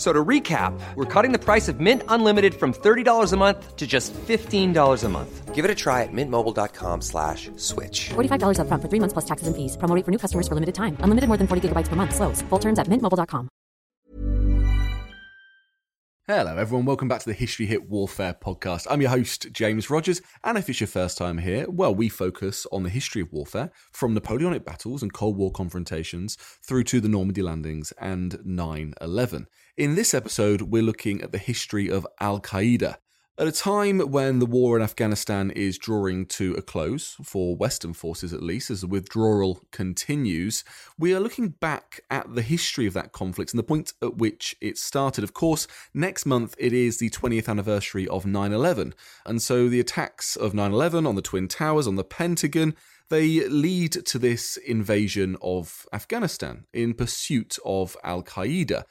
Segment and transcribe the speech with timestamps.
[0.00, 3.86] So to recap, we're cutting the price of Mint Unlimited from $30 a month to
[3.86, 5.54] just $15 a month.
[5.54, 8.08] Give it a try at mintmobile.com slash switch.
[8.08, 9.76] $45 up front for three months plus taxes and fees.
[9.76, 10.96] Promo rate for new customers for limited time.
[11.00, 12.14] Unlimited more than 40 gigabytes per month.
[12.14, 12.40] Slows.
[12.48, 13.50] Full terms at mintmobile.com.
[16.26, 16.86] Hello, everyone.
[16.86, 18.86] Welcome back to the History Hit Warfare podcast.
[18.88, 20.22] I'm your host, James Rogers.
[20.44, 23.70] And if it's your first time here, well, we focus on the history of warfare
[23.92, 29.46] from Napoleonic battles and Cold War confrontations through to the Normandy landings and 9 11.
[29.76, 32.96] In this episode, we're looking at the history of Al Qaeda.
[33.38, 37.92] At a time when the war in Afghanistan is drawing to a close, for Western
[37.92, 40.64] forces at least, as the withdrawal continues,
[40.98, 44.56] we are looking back at the history of that conflict and the point at which
[44.60, 45.22] it started.
[45.22, 48.92] Of course, next month it is the 20th anniversary of 9 11,
[49.24, 52.74] and so the attacks of 9 11 on the Twin Towers, on the Pentagon,
[53.08, 58.84] they lead to this invasion of Afghanistan in pursuit of Al Qaeda.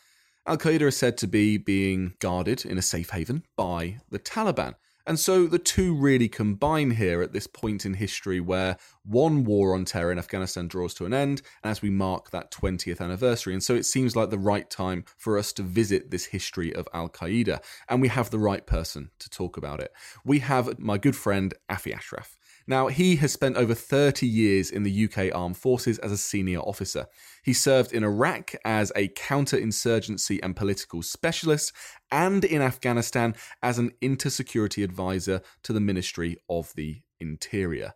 [0.45, 4.75] Al Qaeda is said to be being guarded in a safe haven by the Taliban.
[5.09, 9.73] And so the two really combine here at this point in history where one war
[9.73, 13.53] on terror in Afghanistan draws to an end as we mark that 20th anniversary.
[13.53, 16.87] And so it seems like the right time for us to visit this history of
[16.93, 17.59] Al Qaeda.
[17.87, 19.91] And we have the right person to talk about it.
[20.23, 22.37] We have my good friend Afi Ashraf.
[22.69, 26.59] Now, he has spent over 30 years in the UK Armed Forces as a senior
[26.59, 27.07] officer.
[27.41, 31.73] He served in Iraq as a counterinsurgency and political specialist,
[32.11, 37.93] and in Afghanistan as an intersecurity advisor to the Ministry of the Interior.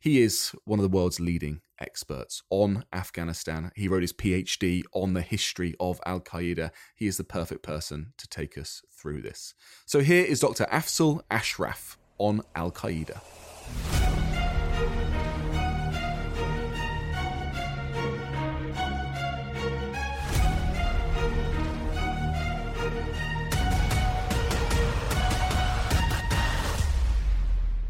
[0.00, 3.70] He is one of the world's leading experts on Afghanistan.
[3.76, 6.72] He wrote his PhD on the history of Al Qaeda.
[6.96, 9.54] He is the perfect person to take us through this.
[9.84, 10.64] So here is Dr.
[10.64, 13.20] Afzal Ashraf on Al Qaeda.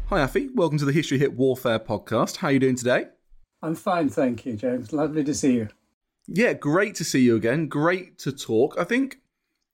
[0.09, 0.55] Hi, Afi.
[0.55, 2.37] Welcome to the History Hit Warfare podcast.
[2.37, 3.07] How are you doing today?
[3.61, 4.93] I'm fine, thank you, James.
[4.93, 5.67] Lovely to see you.
[6.27, 7.67] Yeah, great to see you again.
[7.67, 8.77] Great to talk.
[8.79, 9.17] I think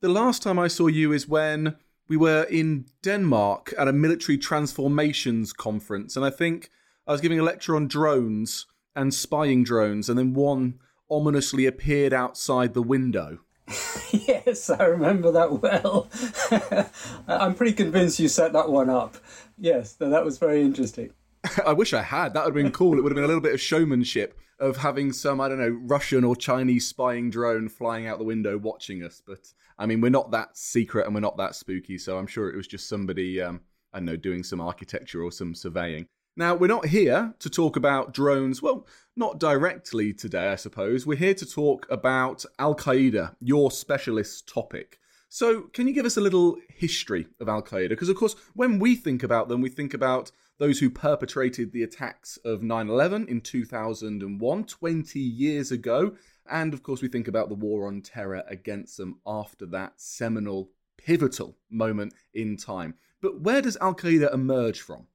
[0.02, 1.76] the last time I saw you is when
[2.08, 6.72] we were in Denmark at a military transformations conference, and I think
[7.06, 10.80] I was giving a lecture on drones and spying drones, and then one
[11.12, 13.38] ominously appeared outside the window.
[14.54, 16.10] yes, I remember that well.
[17.28, 19.18] I'm pretty convinced you set that one up.
[19.58, 21.12] Yes, that was very interesting.
[21.66, 22.34] I wish I had.
[22.34, 22.98] That would have been cool.
[22.98, 25.78] It would have been a little bit of showmanship of having some, I don't know,
[25.84, 29.22] Russian or Chinese spying drone flying out the window watching us.
[29.26, 31.98] But I mean, we're not that secret and we're not that spooky.
[31.98, 33.62] So I'm sure it was just somebody, um,
[33.92, 36.08] I don't know, doing some architecture or some surveying.
[36.36, 38.60] Now, we're not here to talk about drones.
[38.60, 41.06] Well, not directly today, I suppose.
[41.06, 45.00] We're here to talk about Al Qaeda, your specialist topic.
[45.30, 47.90] So, can you give us a little history of Al Qaeda?
[47.90, 51.84] Because, of course, when we think about them, we think about those who perpetrated the
[51.84, 56.16] attacks of 9 11 in 2001, 20 years ago.
[56.50, 60.72] And, of course, we think about the war on terror against them after that seminal,
[60.98, 62.96] pivotal moment in time.
[63.22, 65.06] But where does Al Qaeda emerge from?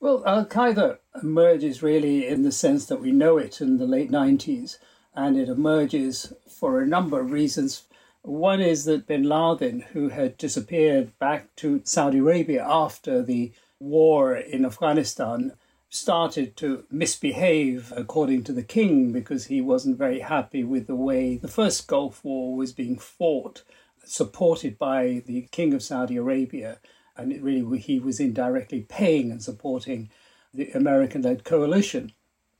[0.00, 4.12] Well, Al Qaeda emerges really in the sense that we know it in the late
[4.12, 4.78] 90s,
[5.12, 7.82] and it emerges for a number of reasons.
[8.22, 13.50] One is that bin Laden, who had disappeared back to Saudi Arabia after the
[13.80, 15.54] war in Afghanistan,
[15.90, 21.36] started to misbehave according to the king because he wasn't very happy with the way
[21.36, 23.64] the first Gulf War was being fought,
[24.04, 26.78] supported by the king of Saudi Arabia
[27.18, 30.08] and it really he was indirectly paying and supporting
[30.54, 32.12] the American led coalition.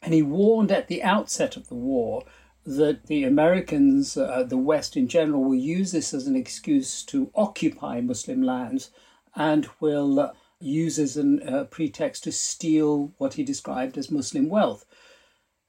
[0.02, 2.24] And he warned at the outset of the war
[2.64, 7.30] that the Americans, uh, the West in general, will use this as an excuse to
[7.34, 8.90] occupy Muslim lands
[9.34, 14.48] and will uh, use as a uh, pretext to steal what he described as Muslim
[14.48, 14.84] wealth.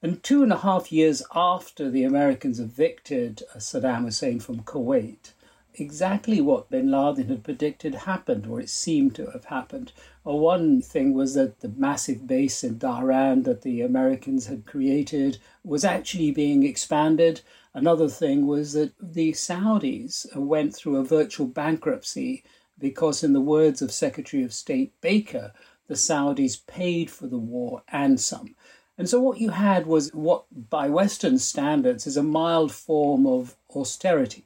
[0.01, 5.33] And two and a half years after the Americans evicted uh, Saddam Hussein from Kuwait,
[5.75, 9.91] exactly what bin Laden had predicted happened, or it seemed to have happened.
[10.25, 15.37] Uh, one thing was that the massive base in Dhahran that the Americans had created
[15.63, 17.41] was actually being expanded.
[17.73, 22.43] Another thing was that the Saudis went through a virtual bankruptcy
[22.77, 25.53] because, in the words of Secretary of State Baker,
[25.87, 28.55] the Saudis paid for the war and some.
[28.97, 33.55] And so, what you had was what, by Western standards, is a mild form of
[33.75, 34.45] austerity.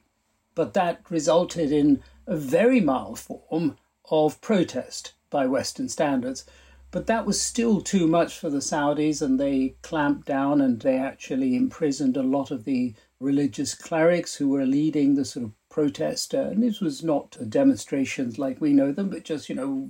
[0.54, 3.76] But that resulted in a very mild form
[4.10, 6.44] of protest by Western standards.
[6.90, 10.96] But that was still too much for the Saudis, and they clamped down and they
[10.96, 16.34] actually imprisoned a lot of the religious clerics who were leading the sort of protest.
[16.34, 19.88] Uh, and this was not demonstrations like we know them, but just, you know,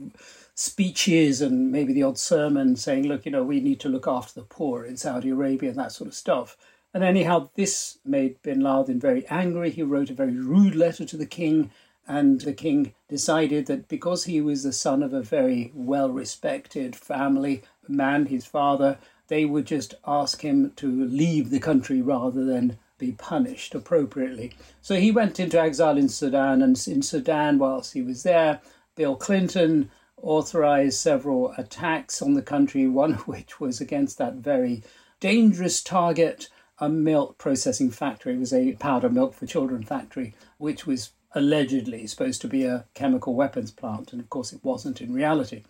[0.54, 4.40] speeches and maybe the odd sermon saying, look, you know, we need to look after
[4.40, 6.56] the poor in Saudi Arabia and that sort of stuff.
[6.94, 9.70] And anyhow, this made bin Laden very angry.
[9.70, 11.72] He wrote a very rude letter to the king,
[12.06, 16.94] and the king decided that because he was the son of a very well respected
[16.94, 18.96] family man, his father,
[19.26, 24.52] they would just ask him to leave the country rather than be punished appropriately.
[24.80, 28.60] So he went into exile in Sudan, and in Sudan, whilst he was there,
[28.94, 29.90] Bill Clinton
[30.22, 34.84] authorized several attacks on the country, one of which was against that very
[35.18, 36.48] dangerous target,
[36.78, 38.34] a milk processing factory.
[38.34, 42.84] It was a powder milk for children factory, which was allegedly supposed to be a
[42.94, 45.62] chemical weapons plant, and of course it wasn't in reality.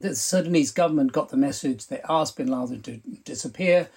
[0.00, 3.88] The Sudanese government got the message, they asked bin Laden to disappear.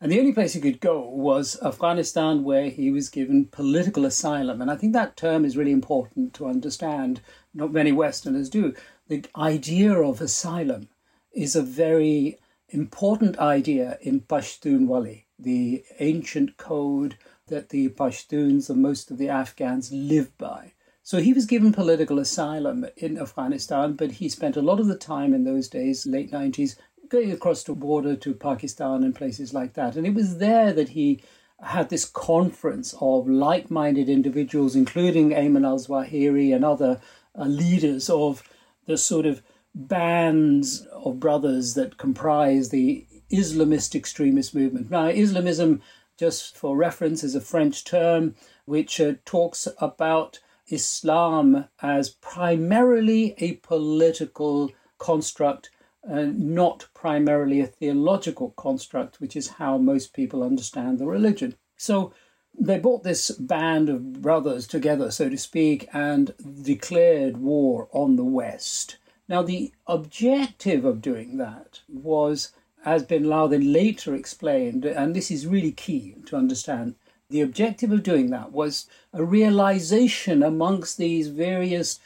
[0.00, 4.62] And the only place he could go was Afghanistan, where he was given political asylum.
[4.62, 7.20] And I think that term is really important to understand.
[7.52, 8.74] Not many Westerners do.
[9.08, 10.88] The idea of asylum
[11.32, 12.38] is a very
[12.70, 17.16] important idea in Pashtunwali, the ancient code
[17.48, 20.72] that the Pashtuns and most of the Afghans live by.
[21.02, 24.96] So he was given political asylum in Afghanistan, but he spent a lot of the
[24.96, 26.76] time in those days, late 90s,
[27.08, 29.96] going across the border to Pakistan and places like that.
[29.96, 31.20] And it was there that he
[31.62, 37.00] had this conference of like minded individuals, including Ayman al Zawahiri and other
[37.38, 38.42] uh, leaders of
[38.86, 39.42] the sort of
[39.74, 44.90] bands of brothers that comprise the Islamist extremist movement.
[44.90, 45.82] Now, Islamism,
[46.16, 48.34] just for reference, is a French term
[48.64, 55.70] which uh, talks about Islam as primarily a political construct
[56.08, 61.54] uh, not primarily a theological construct, which is how most people understand the religion.
[61.76, 62.12] So
[62.58, 66.32] they brought this band of brothers together, so to speak, and
[66.62, 68.96] declared war on the West.
[69.28, 72.52] Now, the objective of doing that was,
[72.84, 76.94] as bin Laden later explained, and this is really key to understand,
[77.28, 82.00] the objective of doing that was a realization amongst these various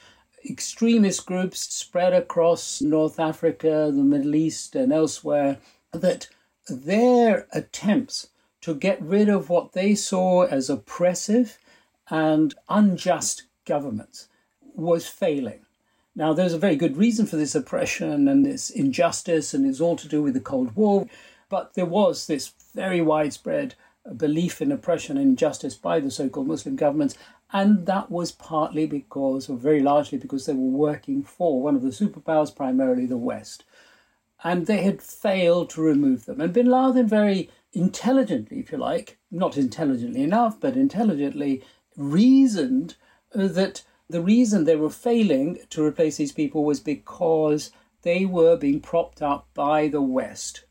[0.49, 5.59] extremist groups spread across North Africa, the Middle East, and elsewhere
[5.93, 6.29] that
[6.69, 8.29] their attempts
[8.61, 11.59] to get rid of what they saw as oppressive
[12.11, 14.29] and unjust governments
[14.75, 15.64] was failing.
[16.17, 19.97] Now, there's a very good reason for this oppression and this injustice, and it's all
[19.97, 21.09] to do with the Cold War.
[21.49, 23.75] But there was this very widespread
[24.17, 27.17] belief in oppression and injustice by the so called Muslim governments,
[27.53, 31.83] and that was partly because, or very largely because, they were working for one of
[31.83, 33.65] the superpowers, primarily the West.
[34.43, 36.41] And they had failed to remove them.
[36.41, 41.63] And bin Laden very intelligently, if you like, not intelligently enough, but intelligently
[41.97, 42.97] reasoned
[43.33, 47.71] that the reason they were failing to replace these people was because
[48.03, 50.65] they were being propped up by the West.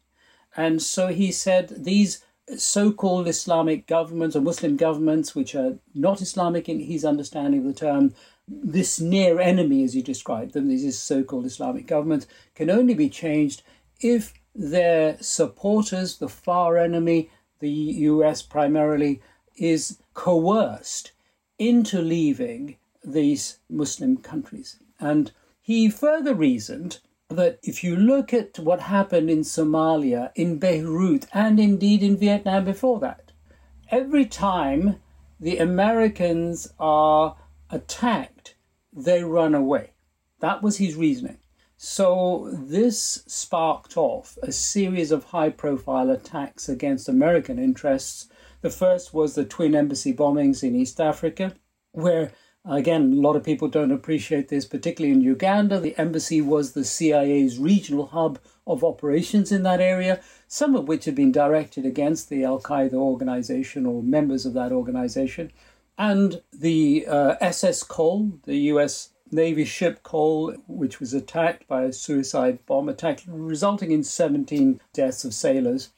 [0.55, 2.23] And so he said these
[2.57, 7.73] so-called Islamic governments or Muslim governments, which are not Islamic in his understanding of the
[7.73, 8.13] term,
[8.47, 13.63] this near enemy, as you described them, these so-called Islamic governments, can only be changed
[14.01, 19.21] if their supporters, the far enemy, the US primarily,
[19.55, 21.13] is coerced
[21.57, 24.79] into leaving these Muslim countries.
[24.99, 25.31] And
[25.61, 31.59] he further reasoned that if you look at what happened in Somalia, in Beirut, and
[31.59, 33.31] indeed in Vietnam before that,
[33.89, 34.97] every time
[35.39, 37.35] the Americans are
[37.69, 38.55] attacked,
[38.91, 39.91] they run away.
[40.39, 41.37] That was his reasoning.
[41.77, 48.29] So this sparked off a series of high profile attacks against American interests.
[48.61, 51.55] The first was the twin embassy bombings in East Africa,
[51.91, 52.31] where
[52.65, 55.81] Again, a lot of people don't appreciate this, particularly in Uganda.
[55.81, 61.03] The embassy was the CIA's regional hub of operations in that area, some of which
[61.03, 65.51] had been directed against the Al Qaeda organization or members of that organization.
[65.97, 71.91] And the uh, SS Cole, the US Navy ship Cole, which was attacked by a
[71.91, 75.89] suicide bomb attack, resulting in 17 deaths of sailors.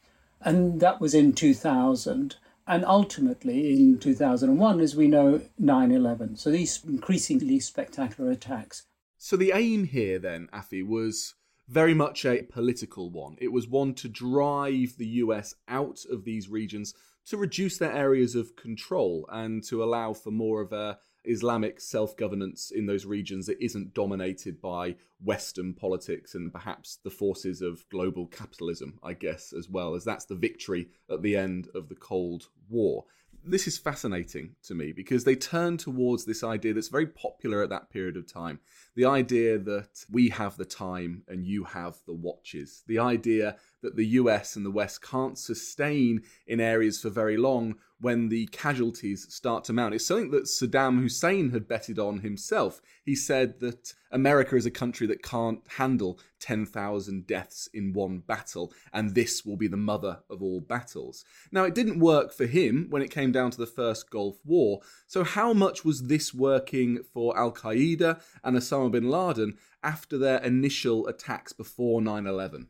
[0.41, 6.37] And that was in 2000 and ultimately in 2001, as we know, 9 11.
[6.37, 8.83] So these increasingly spectacular attacks.
[9.17, 11.35] So the aim here, then, Afi, was
[11.67, 13.37] very much a political one.
[13.39, 16.93] It was one to drive the US out of these regions
[17.27, 22.15] to reduce their areas of control and to allow for more of a Islamic self
[22.15, 27.87] governance in those regions that isn't dominated by Western politics and perhaps the forces of
[27.89, 31.95] global capitalism, I guess, as well, as that's the victory at the end of the
[31.95, 33.05] Cold War.
[33.47, 37.69] This is fascinating to me because they turn towards this idea that's very popular at
[37.69, 38.59] that period of time
[38.95, 43.95] the idea that we have the time and you have the watches, the idea that
[43.95, 49.25] the US and the West can't sustain in areas for very long when the casualties
[49.33, 49.93] start to mount.
[49.93, 52.81] It's something that Saddam Hussein had betted on himself.
[53.03, 58.73] He said that America is a country that can't handle 10,000 deaths in one battle,
[58.93, 61.25] and this will be the mother of all battles.
[61.51, 64.81] Now, it didn't work for him when it came down to the first Gulf War,
[65.07, 70.37] so how much was this working for Al Qaeda and Osama bin Laden after their
[70.39, 72.67] initial attacks before 9 11?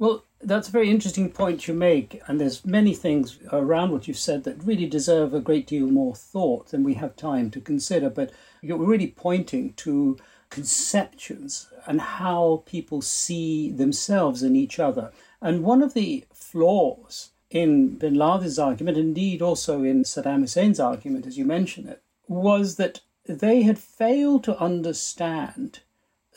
[0.00, 4.16] Well, that's a very interesting point you make, and there's many things around what you've
[4.16, 8.08] said that really deserve a great deal more thought than we have time to consider.
[8.08, 10.16] But you're really pointing to
[10.48, 15.12] conceptions and how people see themselves and each other.
[15.42, 21.26] And one of the flaws in bin Laden's argument, indeed also in Saddam Hussein's argument,
[21.26, 25.80] as you mention it, was that they had failed to understand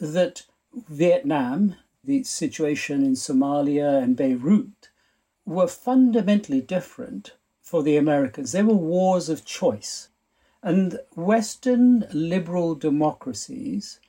[0.01, 0.43] that
[0.89, 4.89] Vietnam the situation in Somalia and Beirut
[5.45, 8.51] were fundamentally different for the Americans.
[8.51, 10.09] They were wars of choice.
[10.61, 13.99] And Western liberal democracies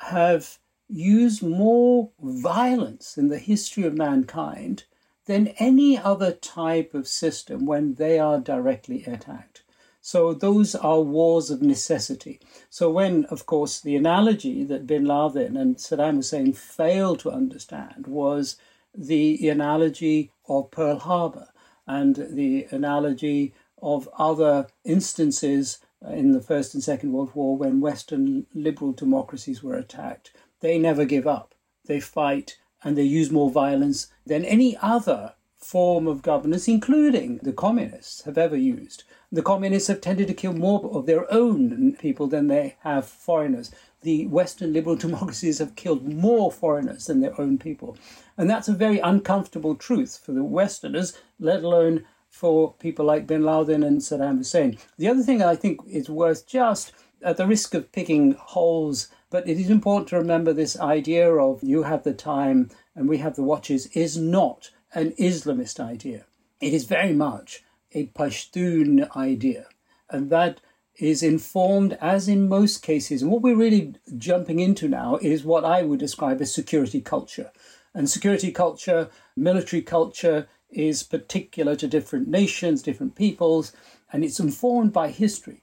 [0.00, 4.84] have used more violence in the history of mankind
[5.26, 9.62] than any other type of system when they are directly attacked.
[10.10, 12.40] So those are wars of necessity.
[12.70, 18.06] So when, of course, the analogy that bin Laden and Saddam Hussein failed to understand
[18.06, 18.56] was
[18.96, 21.48] the analogy of Pearl Harbor
[21.86, 25.78] and the analogy of other instances
[26.10, 30.32] in the First and Second World War when Western liberal democracies were attacked.
[30.60, 31.54] They never give up.
[31.84, 37.52] They fight and they use more violence than any other form of governance, including the
[37.52, 39.04] communists, have ever used.
[39.30, 43.70] The communists have tended to kill more of their own people than they have foreigners.
[44.00, 47.98] The Western liberal democracies have killed more foreigners than their own people.
[48.38, 53.44] And that's a very uncomfortable truth for the Westerners, let alone for people like bin
[53.44, 54.78] Laden and Saddam Hussein.
[54.96, 56.92] The other thing I think is worth just,
[57.22, 61.62] at the risk of picking holes, but it is important to remember this idea of
[61.62, 66.24] you have the time and we have the watches is not an Islamist idea.
[66.60, 69.66] It is very much a Pashtun idea.
[70.10, 70.60] And that
[70.96, 75.64] is informed, as in most cases, and what we're really jumping into now is what
[75.64, 77.52] I would describe as security culture.
[77.94, 83.72] And security culture, military culture, is particular to different nations, different peoples,
[84.12, 85.62] and it's informed by history.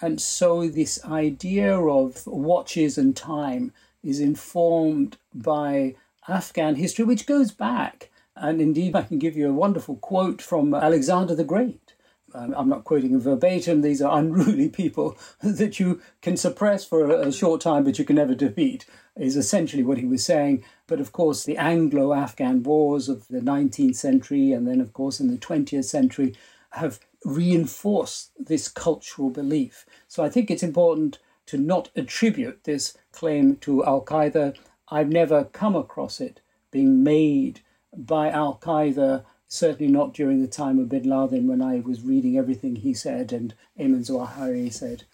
[0.00, 5.96] And so, this idea of watches and time is informed by
[6.28, 10.74] Afghan history, which goes back and indeed, I can give you a wonderful quote from
[10.74, 11.94] Alexander the Great.
[12.34, 17.32] Um, I'm not quoting verbatim, these are unruly people that you can suppress for a
[17.32, 18.84] short time, but you can never defeat,
[19.16, 20.62] is essentially what he was saying.
[20.86, 25.18] But of course, the Anglo Afghan wars of the 19th century and then, of course,
[25.18, 26.34] in the 20th century
[26.72, 29.86] have reinforced this cultural belief.
[30.06, 34.56] So I think it's important to not attribute this claim to Al Qaeda.
[34.88, 36.40] I've never come across it
[36.70, 37.62] being made
[37.96, 42.36] by Al Qaeda, certainly not during the time of bin Laden when I was reading
[42.36, 45.04] everything he said and Ayman Zawahiri said.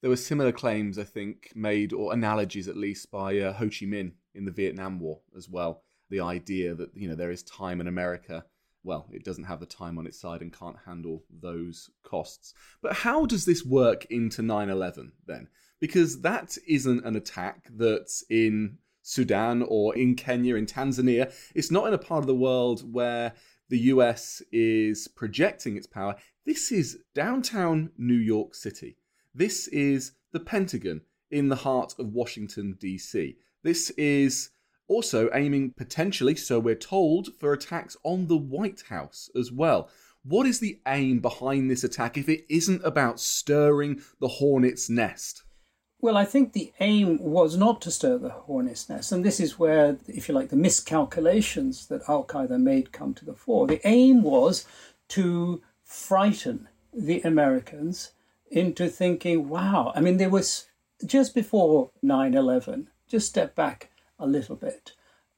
[0.00, 3.86] There were similar claims, I think, made, or analogies at least, by uh, Ho Chi
[3.86, 5.82] Minh in the Vietnam War as well.
[6.10, 8.44] The idea that, you know, there is time in America.
[8.84, 12.54] Well, it doesn't have the time on its side and can't handle those costs.
[12.80, 15.48] But how does this work into 9 11 then?
[15.80, 18.78] Because that isn't an attack that's in
[19.08, 21.32] Sudan or in Kenya, in Tanzania.
[21.54, 23.32] It's not in a part of the world where
[23.70, 26.14] the US is projecting its power.
[26.44, 28.98] This is downtown New York City.
[29.34, 31.00] This is the Pentagon
[31.30, 33.38] in the heart of Washington, D.C.
[33.62, 34.50] This is
[34.88, 39.88] also aiming potentially, so we're told, for attacks on the White House as well.
[40.22, 45.44] What is the aim behind this attack if it isn't about stirring the hornet's nest?
[46.00, 49.58] Well, I think the aim was not to stir the hornet's nest, and this is
[49.58, 53.66] where, if you like, the miscalculations that Al Qaeda made come to the fore.
[53.66, 54.64] The aim was
[55.08, 58.12] to frighten the Americans
[58.48, 60.66] into thinking, wow, I mean, there was
[61.04, 63.90] just before 9 11, just step back
[64.20, 64.92] a little bit.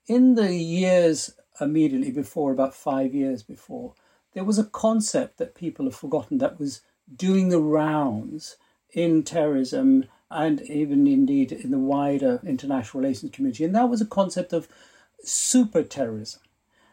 [0.07, 3.95] In the years immediately before, about five years before,
[4.35, 6.83] there was a concept that people have forgotten that was
[7.17, 8.57] doing the rounds
[8.93, 13.65] in terrorism and even indeed in the wider international relations community.
[13.65, 14.69] And that was a concept of
[15.23, 16.41] super terrorism.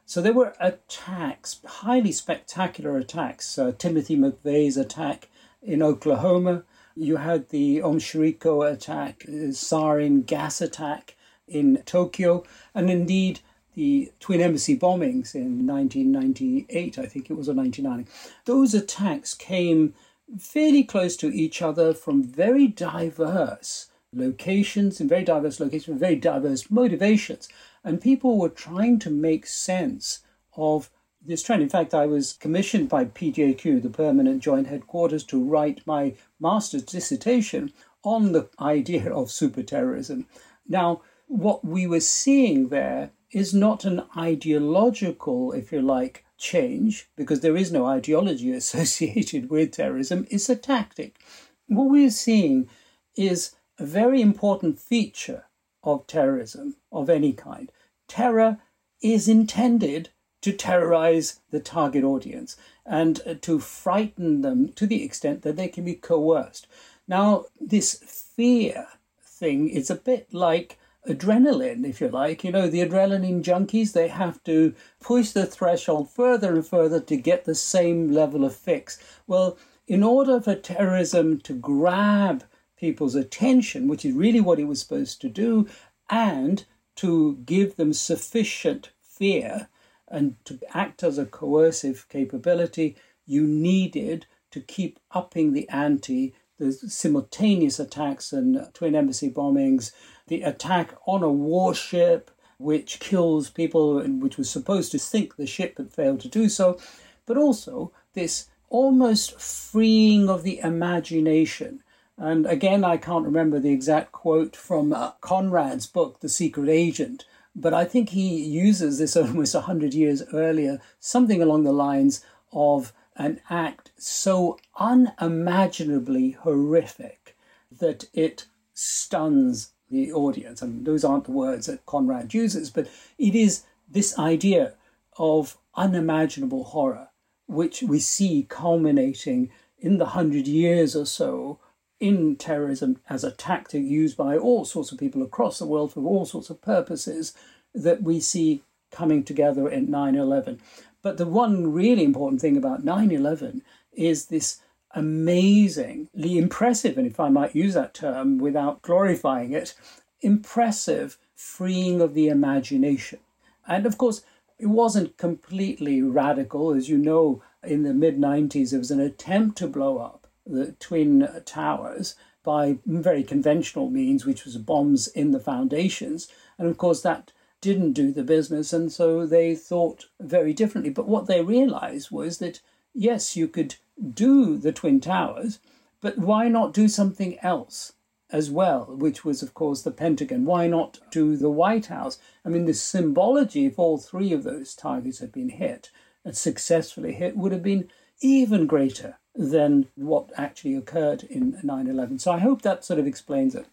[0.05, 3.57] So there were attacks, highly spectacular attacks.
[3.57, 5.27] Uh, Timothy McVeigh's attack
[5.61, 6.63] in Oklahoma.
[6.95, 11.15] You had the Aum Shinrikyo attack, the sarin gas attack
[11.47, 13.41] in Tokyo, and indeed
[13.75, 18.09] the Twin Embassy bombings in 1998, I think it was, or 1990.
[18.45, 19.93] Those attacks came
[20.39, 26.15] fairly close to each other from very diverse locations, in very diverse locations, with very
[26.15, 27.47] diverse motivations.
[27.83, 30.19] And people were trying to make sense
[30.55, 30.89] of
[31.25, 31.61] this trend.
[31.61, 36.83] In fact, I was commissioned by PJQ, the Permanent Joint Headquarters, to write my master's
[36.83, 40.27] dissertation on the idea of super terrorism.
[40.67, 47.41] Now, what we were seeing there is not an ideological, if you like, change, because
[47.41, 51.19] there is no ideology associated with terrorism, it's a tactic.
[51.67, 52.69] What we're seeing
[53.15, 55.45] is a very important feature
[55.83, 57.71] of terrorism of any kind.
[58.07, 58.57] Terror
[59.01, 60.09] is intended
[60.41, 65.67] to terrorize the target audience and uh, to frighten them to the extent that they
[65.67, 66.67] can be coerced.
[67.07, 68.87] Now, this fear
[69.21, 72.43] thing is a bit like adrenaline, if you like.
[72.43, 77.17] You know, the adrenaline junkies, they have to push the threshold further and further to
[77.17, 78.99] get the same level of fix.
[79.25, 82.43] Well, in order for terrorism to grab
[82.77, 85.67] people's attention, which is really what it was supposed to do,
[86.09, 86.65] and
[86.97, 89.69] to give them sufficient fear
[90.07, 96.33] and to act as a coercive capability, you needed to keep upping the ante.
[96.59, 99.91] The simultaneous attacks and twin embassy bombings,
[100.27, 105.47] the attack on a warship, which kills people and which was supposed to sink the
[105.47, 106.79] ship but failed to do so,
[107.25, 111.83] but also this almost freeing of the imagination.
[112.17, 117.25] And again, I can't remember the exact quote from uh, Conrad's book, The Secret Agent,
[117.55, 122.93] but I think he uses this almost 100 years earlier, something along the lines of
[123.15, 127.35] an act so unimaginably horrific
[127.71, 130.61] that it stuns the audience.
[130.61, 134.73] And those aren't the words that Conrad uses, but it is this idea
[135.17, 137.09] of unimaginable horror,
[137.47, 141.59] which we see culminating in the hundred years or so
[141.99, 146.03] in terrorism as a tactic used by all sorts of people across the world for
[146.03, 147.33] all sorts of purposes
[147.73, 150.59] that we see coming together in 9 11.
[151.01, 157.19] But the one really important thing about 9 11 is this amazingly impressive, and if
[157.19, 159.73] I might use that term without glorifying it,
[160.21, 163.19] impressive freeing of the imagination.
[163.67, 164.23] And of course,
[164.57, 166.71] it wasn't completely radical.
[166.71, 170.71] As you know, in the mid 90s, there was an attempt to blow up the
[170.79, 176.29] Twin Towers by very conventional means, which was bombs in the foundations.
[176.57, 180.91] And of course, that didn't do the business, and so they thought very differently.
[180.91, 182.61] But what they realized was that
[182.93, 183.75] yes, you could
[184.13, 185.59] do the Twin Towers,
[186.01, 187.93] but why not do something else
[188.29, 190.45] as well, which was, of course, the Pentagon?
[190.45, 192.19] Why not do the White House?
[192.45, 195.91] I mean, the symbology, if all three of those targets had been hit
[196.23, 197.89] and successfully hit, would have been
[198.21, 202.19] even greater than what actually occurred in 9 11.
[202.19, 203.67] So I hope that sort of explains it.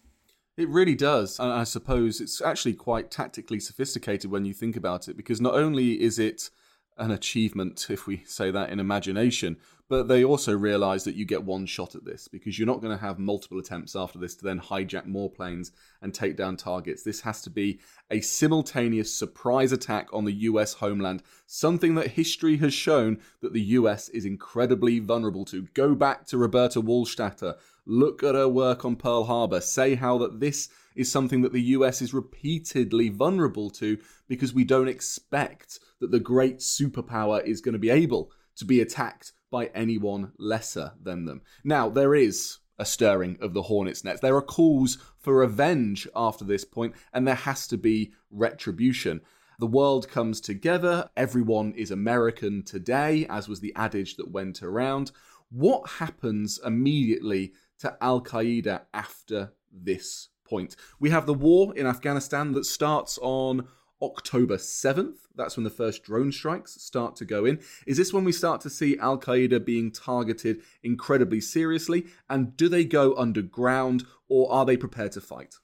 [0.57, 1.39] It really does.
[1.39, 5.55] And I suppose it's actually quite tactically sophisticated when you think about it, because not
[5.55, 6.49] only is it
[6.97, 9.57] an achievement, if we say that in imagination.
[9.87, 12.97] But they also realize that you get one shot at this because you're not going
[12.97, 15.71] to have multiple attempts after this to then hijack more planes
[16.01, 17.03] and take down targets.
[17.03, 22.57] This has to be a simultaneous surprise attack on the US homeland, something that history
[22.57, 25.67] has shown that the US is incredibly vulnerable to.
[25.75, 30.39] Go back to Roberta Wohlstetter, look at her work on Pearl Harbor, say how that
[30.39, 36.09] this is something that the US is repeatedly vulnerable to because we don't expect that
[36.09, 41.25] the great superpower is going to be able to be attacked by anyone lesser than
[41.25, 41.41] them.
[41.63, 44.21] Now, there is a stirring of the hornet's nest.
[44.21, 49.21] There are calls for revenge after this point, and there has to be retribution.
[49.59, 55.11] The world comes together, everyone is American today, as was the adage that went around.
[55.49, 60.75] What happens immediately to Al Qaeda after this point?
[60.99, 63.67] We have the war in Afghanistan that starts on
[64.01, 65.17] October 7th.
[65.35, 67.59] That's when the first drone strikes start to go in.
[67.87, 72.05] Is this when we start to see Al Qaeda being targeted incredibly seriously?
[72.29, 75.55] And do they go underground or are they prepared to fight?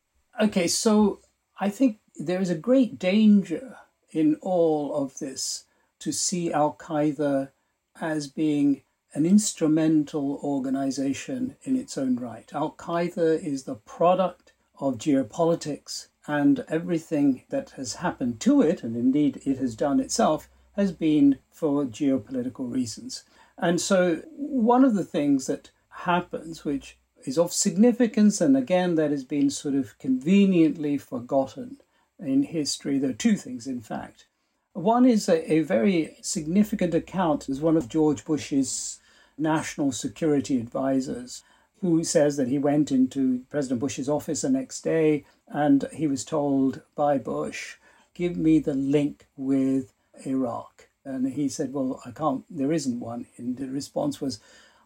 [0.42, 1.22] Okay, so
[1.60, 3.78] I think there is a great danger
[4.12, 5.66] in all of this
[6.00, 7.52] to see Al Qaeda
[8.00, 12.50] as being an instrumental organization in its own right.
[12.54, 18.96] Al Qaeda is the product of geopolitics and everything that has happened to it, and
[18.96, 23.24] indeed it has done itself, has been for geopolitical reasons.
[23.58, 29.12] And so, one of the things that happens, which is of significance, and again, that
[29.12, 31.82] has been sort of conveniently forgotten
[32.20, 34.28] in history, there are two things, in fact.
[34.74, 39.00] One is a, a very significant account, as one of George Bush's
[39.38, 41.44] national security advisors
[41.82, 46.24] who says that he went into President Bush's office the next day and he was
[46.24, 47.76] told by Bush,
[48.14, 49.94] Give me the link with
[50.26, 50.88] Iraq.
[51.04, 53.26] And he said, Well, I can't, there isn't one.
[53.38, 54.40] And the response was,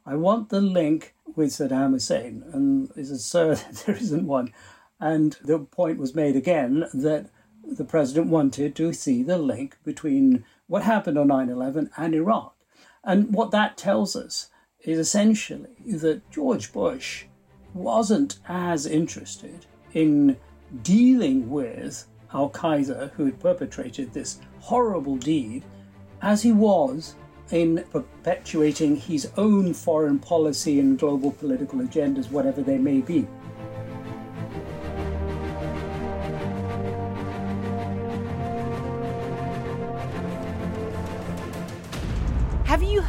[0.06, 2.44] I want the link with Saddam Hussein.
[2.54, 3.56] And he said, Sir,
[3.86, 4.54] there isn't one.
[5.00, 7.28] And the point was made again that
[7.64, 12.56] the president wanted to see the link between what happened on 9 11 and Iraq.
[13.04, 14.50] And what that tells us
[14.86, 17.26] is essentially that George Bush
[17.74, 20.38] wasn't as interested in
[20.84, 25.64] dealing with Al Qaeda, who had perpetrated this horrible deed,
[26.22, 27.16] as he was
[27.52, 33.28] in perpetuating his own foreign policy and global political agendas, whatever they may be.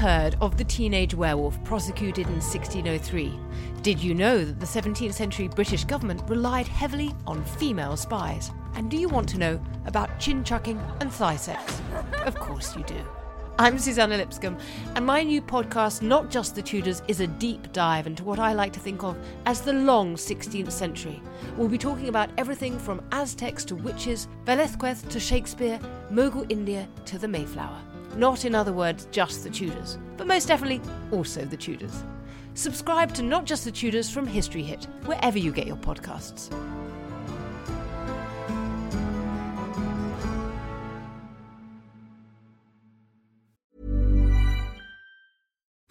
[0.06, 3.36] Heard of the teenage werewolf prosecuted in 1603?
[3.82, 8.52] Did you know that the 17th century British government relied heavily on female spies?
[8.76, 11.82] And do you want to know about chin chucking and thigh sex?
[12.24, 13.04] Of course you do.
[13.58, 14.58] I'm Suzannah Lipscomb,
[14.94, 18.52] and my new podcast, Not Just the Tudors, is a deep dive into what I
[18.52, 21.20] like to think of as the long 16th century.
[21.56, 25.80] We'll be talking about everything from Aztecs to witches, Velazquez to Shakespeare,
[26.12, 27.80] Mughal India to the Mayflower.
[28.16, 30.80] Not, in other words, just the Tudors, but most definitely
[31.12, 32.02] also the Tudors.
[32.54, 36.50] Subscribe to Not Just the Tudors from History Hit, wherever you get your podcasts.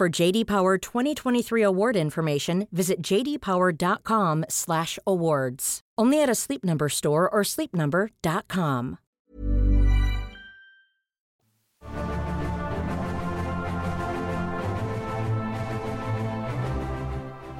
[0.00, 5.80] For JD Power 2023 award information, visit jdpower.com/awards.
[5.98, 8.96] Only at a Sleep Number store or sleepnumber.com.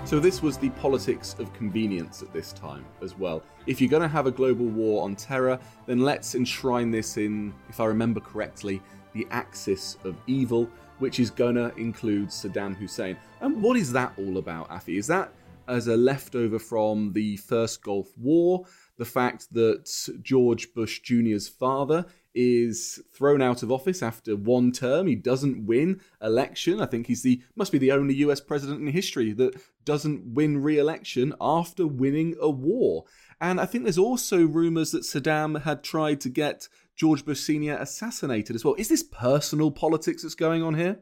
[0.06, 3.42] So this was the politics of convenience at this time as well.
[3.66, 7.52] If you're going to have a global war on terror, then let's enshrine this in,
[7.68, 8.80] if I remember correctly,
[9.12, 10.70] the axis of evil,
[11.00, 13.16] which is to include Saddam Hussein.
[13.40, 14.98] And what is that all about, Afi?
[14.98, 15.32] Is that
[15.70, 18.66] as a leftover from the first Gulf War.
[18.98, 19.88] The fact that
[20.20, 25.06] George Bush Jr.'s father is thrown out of office after one term.
[25.06, 26.80] He doesn't win election.
[26.80, 30.62] I think he's the must be the only US president in history that doesn't win
[30.62, 33.04] re-election after winning a war.
[33.40, 36.68] And I think there's also rumors that Saddam had tried to get
[37.00, 37.78] George Bush Sr.
[37.80, 38.74] assassinated as well.
[38.76, 40.98] Is this personal politics that's going on here?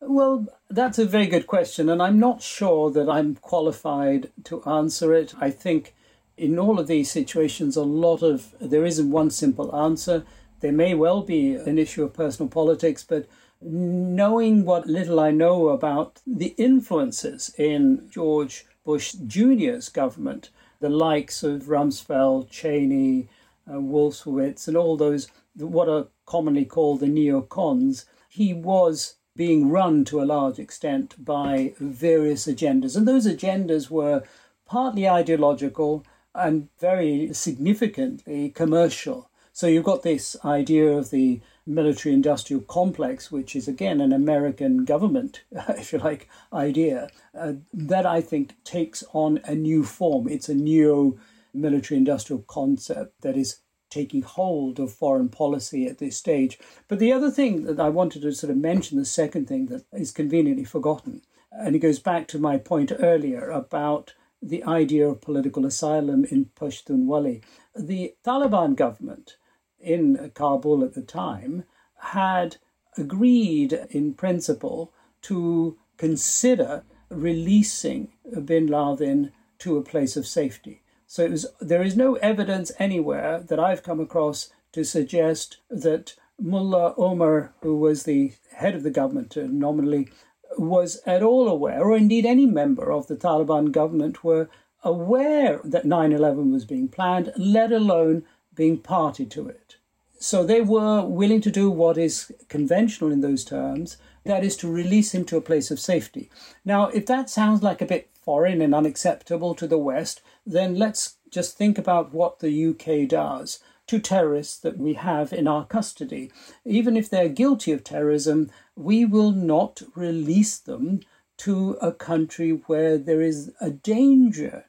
[0.00, 5.14] Well, that's a very good question, and I'm not sure that I'm qualified to answer
[5.14, 5.32] it.
[5.40, 5.94] I think
[6.36, 10.24] in all of these situations, a lot of there isn't one simple answer.
[10.58, 13.28] There may well be an issue of personal politics, but
[13.60, 21.44] knowing what little I know about the influences in George Bush Jr.'s government, the likes
[21.44, 23.28] of Rumsfeld, Cheney,
[23.68, 30.04] uh, Wolfowitz, and all those, what are commonly called the neocons, he was being run
[30.04, 32.96] to a large extent by various agendas.
[32.96, 34.24] And those agendas were
[34.66, 39.30] partly ideological and very significantly commercial.
[39.52, 44.84] So you've got this idea of the military industrial complex, which is again an American
[44.84, 50.28] government, if you like, idea, uh, that I think takes on a new form.
[50.28, 51.18] It's a neo
[51.54, 53.60] military industrial concept that is
[53.90, 56.58] taking hold of foreign policy at this stage.
[56.88, 59.84] But the other thing that I wanted to sort of mention, the second thing that
[59.92, 65.20] is conveniently forgotten, and it goes back to my point earlier about the idea of
[65.20, 67.42] political asylum in Pashtunwali.
[67.76, 69.36] The Taliban government
[69.78, 71.64] in Kabul at the time
[71.98, 72.56] had
[72.96, 78.12] agreed in principle to consider releasing
[78.44, 80.81] bin Laden to a place of safety.
[81.12, 86.94] So was, there is no evidence anywhere that I've come across to suggest that Mullah
[86.96, 90.08] Omar, who was the head of the government uh, nominally,
[90.56, 94.48] was at all aware, or indeed any member of the Taliban government were
[94.82, 99.76] aware that 9 11 was being planned, let alone being party to it.
[100.18, 104.72] So they were willing to do what is conventional in those terms, that is to
[104.72, 106.30] release him to a place of safety.
[106.64, 111.16] Now, if that sounds like a bit foreign and unacceptable to the West, then let's
[111.30, 116.30] just think about what the UK does to terrorists that we have in our custody.
[116.64, 121.00] Even if they're guilty of terrorism, we will not release them
[121.38, 124.66] to a country where there is a danger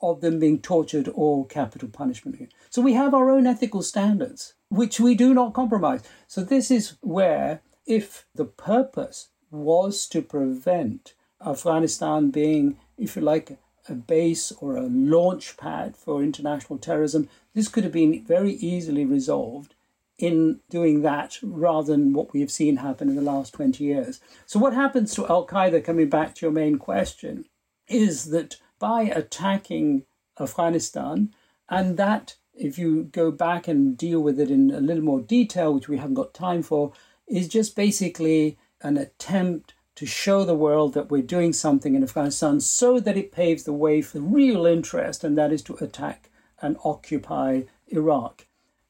[0.00, 2.52] of them being tortured or capital punishment.
[2.70, 6.02] So we have our own ethical standards, which we do not compromise.
[6.26, 13.58] So this is where, if the purpose was to prevent Afghanistan being, if you like,
[13.88, 19.04] a base or a launch pad for international terrorism, this could have been very easily
[19.04, 19.74] resolved
[20.18, 24.20] in doing that rather than what we have seen happen in the last 20 years.
[24.46, 27.46] So, what happens to Al Qaeda, coming back to your main question,
[27.88, 30.04] is that by attacking
[30.38, 31.34] Afghanistan,
[31.68, 35.74] and that, if you go back and deal with it in a little more detail,
[35.74, 36.92] which we haven't got time for,
[37.26, 42.58] is just basically an attempt to show the world that we're doing something in Afghanistan
[42.58, 46.28] so that it paves the way for real interest, and that is to attack
[46.60, 48.44] and occupy Iraq.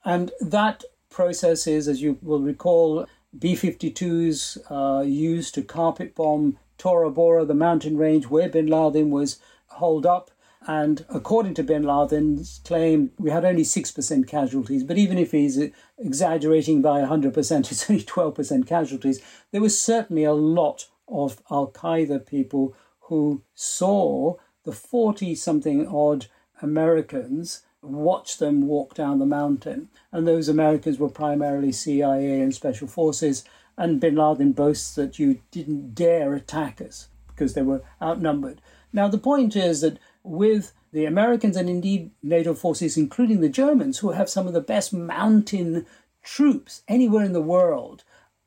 [0.06, 3.04] And that process is, as you will recall,
[3.38, 9.10] B 52s uh, used to carpet bomb Tora Bora, the mountain range where bin Laden
[9.10, 10.30] was holed up.
[10.66, 14.82] And according to bin Laden's claim, we had only 6% casualties.
[14.82, 15.60] But even if he's
[15.98, 17.36] exaggerating by 100%,
[17.70, 19.20] it's only 12% casualties.
[19.50, 26.26] There was certainly a lot of Al Qaeda people who saw the 40 something odd
[26.60, 29.88] Americans watch them walk down the mountain.
[30.12, 33.44] And those Americans were primarily CIA and special forces.
[33.76, 38.60] And bin Laden boasts that you didn't dare attack us because they were outnumbered.
[38.92, 43.98] Now, the point is that with the Americans and indeed NATO forces, including the Germans,
[43.98, 45.86] who have some of the best mountain
[46.22, 48.04] troops anywhere in the world,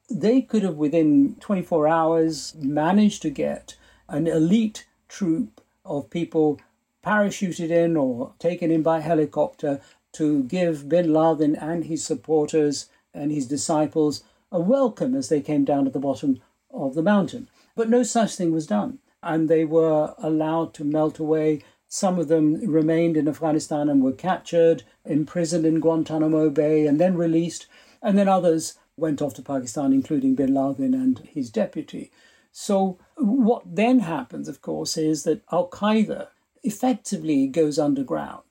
[0.10, 3.76] they could have within 24 hours managed to get
[4.08, 6.60] an elite troop of people
[7.04, 13.32] parachuted in or taken in by helicopter to give bin Laden and his supporters and
[13.32, 16.40] his disciples a welcome as they came down to the bottom
[16.72, 17.48] of the mountain.
[17.76, 21.64] But no such thing was done and they were allowed to melt away.
[21.88, 27.18] Some of them remained in Afghanistan and were captured, imprisoned in Guantanamo Bay, and then
[27.18, 27.68] released.
[28.02, 32.12] And then others went off to Pakistan, including bin Laden and his deputy.
[32.52, 36.28] So, what then happens, of course, is that Al Qaeda
[36.64, 38.44] effectively goes underground.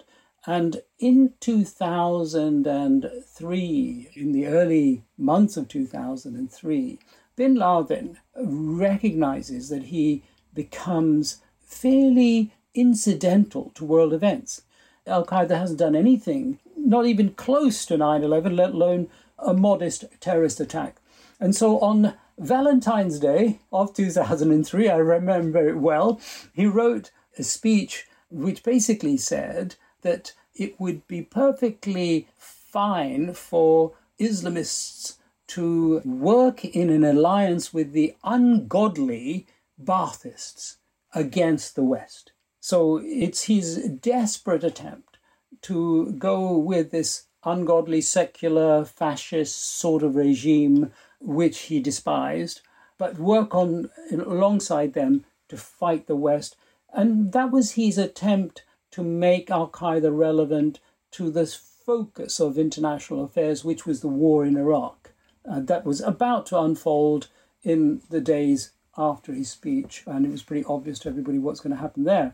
[0.47, 6.99] And in 2003, in the early months of 2003,
[7.37, 14.61] bin Laden recognizes that he becomes fairly incidental to world events.
[15.07, 20.05] Al Qaeda hasn't done anything, not even close to 9 11, let alone a modest
[20.21, 20.97] terrorist attack.
[21.41, 26.21] And so on Valentine's Day of 2003, I remember it well,
[26.53, 35.17] he wrote a speech which basically said that it would be perfectly fine for Islamists
[35.49, 39.47] to work in an alliance with the ungodly
[39.83, 40.77] Baathists
[41.15, 42.33] against the West.
[42.61, 45.19] So it's his desperate attempt
[45.63, 52.61] to go with this ungodly, secular, fascist sort of regime which he despised,
[52.99, 56.57] but work on alongside them to fight the West.
[56.93, 60.81] And that was his attempt to make Al Qaeda relevant
[61.13, 65.13] to this focus of international affairs, which was the war in Iraq.
[65.49, 67.29] Uh, that was about to unfold
[67.63, 71.75] in the days after his speech, and it was pretty obvious to everybody what's going
[71.75, 72.33] to happen there.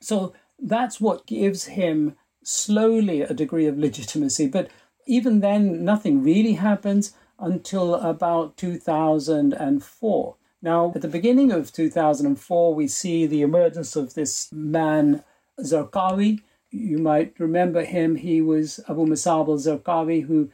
[0.00, 2.16] So that's what gives him
[2.46, 4.46] slowly a degree of legitimacy.
[4.46, 4.70] But
[5.06, 10.36] even then, nothing really happens until about 2004.
[10.62, 15.22] Now, at the beginning of 2004, we see the emergence of this man,
[15.60, 16.40] Zarqawi.
[16.70, 18.16] You might remember him.
[18.16, 20.50] He was Abu Musab al Zarqawi, who,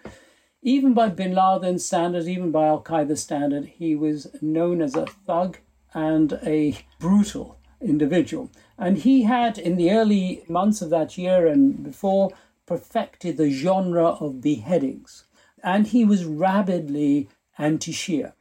[0.63, 5.07] even by bin Laden standards, even by Al Qaeda standard, he was known as a
[5.27, 5.59] thug
[5.95, 8.51] and a brutal individual.
[8.85, 12.31] And he had, in the early months of that year and before,
[12.67, 15.25] perfected the genre of beheadings
[15.63, 18.33] and he was rabidly anti Shia.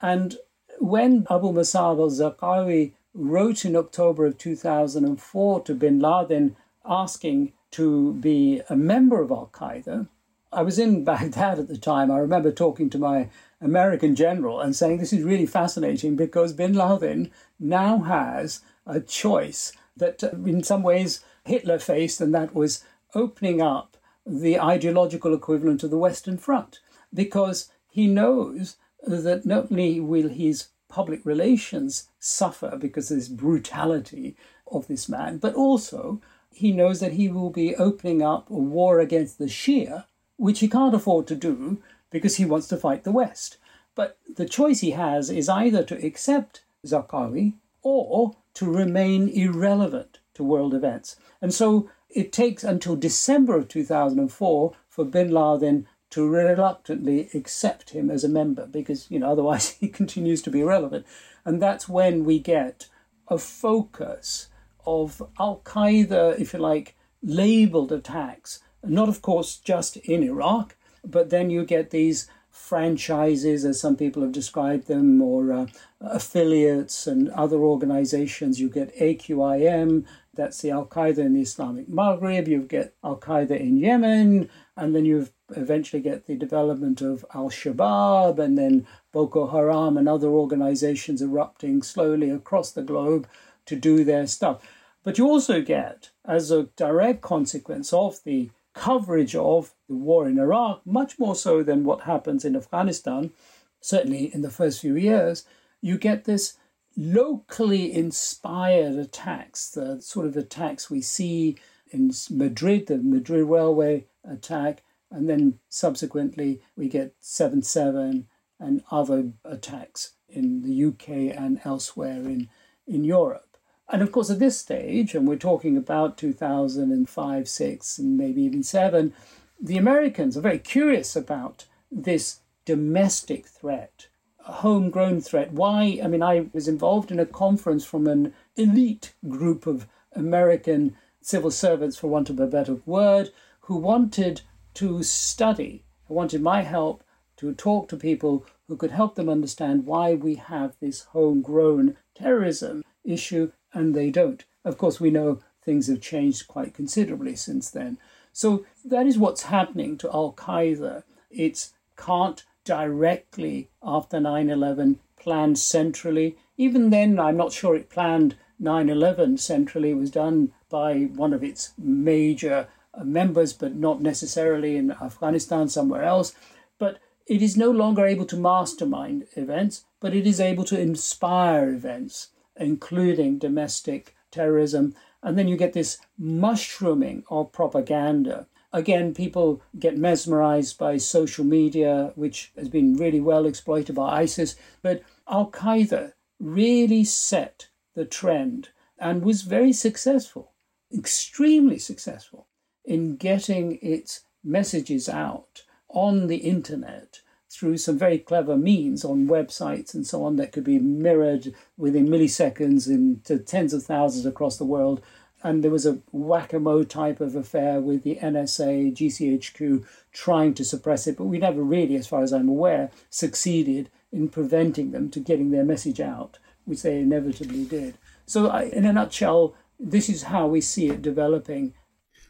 [0.00, 0.36] And
[0.80, 8.14] when Abu Musab al Zarqawi wrote in October of 2004 to bin Laden asking to
[8.14, 10.08] be a member of Al Qaeda,
[10.52, 12.10] I was in Baghdad at the time.
[12.10, 13.28] I remember talking to my
[13.60, 19.72] American general and saying, This is really fascinating because bin Laden now has a choice
[19.96, 25.82] that, uh, in some ways, Hitler faced, and that was opening up the ideological equivalent
[25.82, 26.80] of the Western Front
[27.12, 28.76] because he knows
[29.06, 34.36] that not only will his public relations suffer because of this brutality
[34.70, 39.00] of this man, but also he knows that he will be opening up a war
[39.00, 43.12] against the Shia, which he can't afford to do because he wants to fight the
[43.12, 43.58] West.
[43.94, 47.54] But the choice he has is either to accept Zarqawi
[47.84, 51.16] or to remain irrelevant to world events.
[51.40, 58.10] And so it takes until December of 2004 for bin Laden to reluctantly accept him
[58.10, 61.06] as a member because, you know, otherwise he continues to be irrelevant.
[61.44, 62.88] And that's when we get
[63.28, 64.48] a focus
[64.86, 71.30] of Al Qaeda, if you like, labeled attacks, not, of course, just in Iraq, but
[71.30, 72.28] then you get these
[72.64, 75.66] franchises, as some people have described them, or uh,
[76.00, 78.58] affiliates and other organizations.
[78.58, 83.60] You get AQIM, that's the Al Qaeda in the Islamic Maghreb, you get Al Qaeda
[83.60, 84.48] in Yemen,
[84.78, 90.08] and then you eventually get the development of Al Shabaab, and then Boko Haram and
[90.08, 93.28] other organizations erupting slowly across the globe
[93.66, 94.62] to do their stuff.
[95.02, 100.38] But you also get, as a direct consequence of the coverage of the war in
[100.38, 103.32] Iraq, much more so than what happens in Afghanistan,
[103.80, 105.44] certainly in the first few years,
[105.80, 106.56] you get this
[106.96, 111.56] locally inspired attacks, the sort of attacks we see
[111.90, 118.26] in Madrid, the Madrid railway attack, and then subsequently we get 7 7
[118.58, 122.48] and other attacks in the UK and elsewhere in,
[122.86, 123.53] in Europe.
[123.90, 128.62] And of course, at this stage, and we're talking about 2005, 6, and maybe even
[128.62, 129.12] 7,
[129.60, 134.08] the Americans are very curious about this domestic threat,
[134.46, 135.52] a homegrown threat.
[135.52, 136.00] Why?
[136.02, 141.50] I mean, I was involved in a conference from an elite group of American civil
[141.50, 144.42] servants, for want of a better word, who wanted
[144.74, 147.04] to study, who wanted my help
[147.36, 152.82] to talk to people who could help them understand why we have this homegrown terrorism
[153.04, 154.44] issue and they don't.
[154.64, 157.98] Of course, we know things have changed quite considerably since then.
[158.32, 161.02] So that is what's happening to Al Qaeda.
[161.30, 166.36] It can't directly, after 9 11, plan centrally.
[166.56, 169.90] Even then, I'm not sure it planned 9 11 centrally.
[169.90, 175.68] It was done by one of its major uh, members, but not necessarily in Afghanistan,
[175.68, 176.34] somewhere else.
[176.78, 181.70] But it is no longer able to mastermind events, but it is able to inspire
[181.70, 184.94] events including domestic terrorism.
[185.22, 188.46] And then you get this mushrooming of propaganda.
[188.72, 194.56] Again, people get mesmerized by social media, which has been really well exploited by ISIS.
[194.82, 200.52] But Al Qaeda really set the trend and was very successful,
[200.92, 202.48] extremely successful
[202.84, 207.20] in getting its messages out on the internet
[207.54, 212.08] through some very clever means on websites and so on that could be mirrored within
[212.08, 215.00] milliseconds into tens of thousands across the world.
[215.44, 221.06] And there was a whack-a-mole type of affair with the NSA, GCHQ trying to suppress
[221.06, 225.20] it, but we never really, as far as I'm aware, succeeded in preventing them to
[225.20, 227.98] getting their message out, which they inevitably did.
[228.26, 231.74] So, I, in a nutshell, this is how we see it developing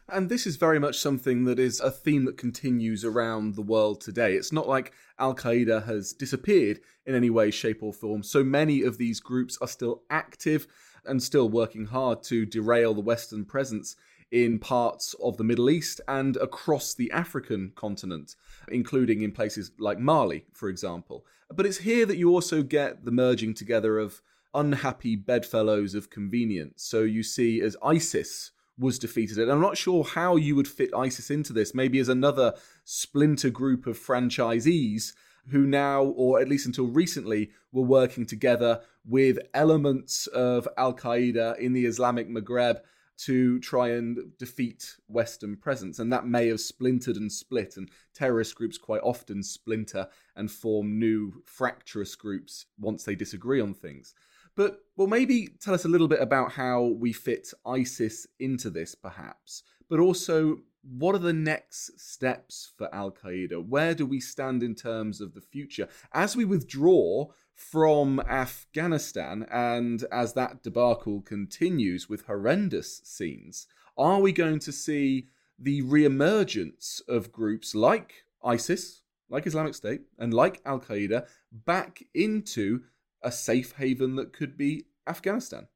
[0.09, 4.00] and this is very much something that is a theme that continues around the world
[4.00, 4.34] today.
[4.34, 8.22] It's not like Al Qaeda has disappeared in any way, shape, or form.
[8.22, 10.66] So many of these groups are still active
[11.05, 13.96] and still working hard to derail the Western presence
[14.30, 18.36] in parts of the Middle East and across the African continent,
[18.68, 21.24] including in places like Mali, for example.
[21.55, 24.22] But it's here that you also get the merging together of
[24.55, 26.82] unhappy bedfellows of convenience.
[26.82, 29.39] So you see, as ISIS was defeated.
[29.39, 32.55] And I'm not sure how you would fit ISIS into this, maybe as another
[32.85, 35.12] splinter group of franchisees
[35.51, 41.59] who now, or at least until recently, were working together with elements of Al Qaeda
[41.59, 42.81] in the Islamic Maghreb
[43.16, 45.99] to try and defeat Western presence.
[45.99, 47.77] And that may have splintered and split.
[47.77, 53.75] And terrorist groups quite often splinter and form new fractious groups once they disagree on
[53.75, 54.14] things.
[54.57, 58.94] But well, maybe tell us a little bit about how we fit ISIS into this,
[58.94, 63.66] perhaps, but also what are the next steps for Al Qaeda?
[63.66, 70.05] Where do we stand in terms of the future as we withdraw from Afghanistan and
[70.12, 73.66] as that debacle continues with horrendous scenes?
[73.96, 75.28] Are we going to see
[75.59, 78.12] the re-emergence of groups like
[78.44, 82.82] ISIS, like Islamic State, and like Al Qaeda back into
[83.25, 85.66] a safe haven that could be Afghanistan?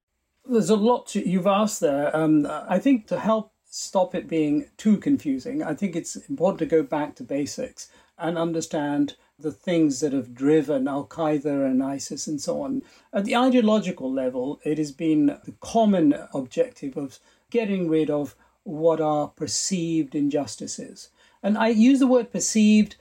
[0.44, 2.14] There's a lot to, you've asked there.
[2.16, 6.66] Um, I think to help stop it being too confusing, I think it's important to
[6.66, 12.26] go back to basics and understand the things that have driven Al Qaeda and ISIS
[12.26, 12.82] and so on.
[13.12, 17.20] At the ideological level, it has been the common objective of
[17.50, 18.34] getting rid of
[18.64, 21.10] what are perceived injustices.
[21.42, 22.96] And I use the word perceived,